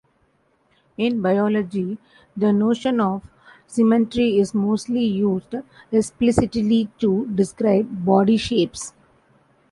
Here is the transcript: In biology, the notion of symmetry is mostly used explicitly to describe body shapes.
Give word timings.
In 0.97 1.21
biology, 1.21 1.95
the 2.35 2.51
notion 2.51 2.99
of 2.99 3.21
symmetry 3.67 4.39
is 4.39 4.55
mostly 4.55 5.05
used 5.05 5.53
explicitly 5.91 6.89
to 6.97 7.27
describe 7.35 7.85
body 8.03 8.37
shapes. 8.37 8.93